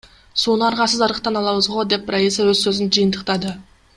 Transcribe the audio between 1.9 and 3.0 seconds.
деп Раиса өз сөзүн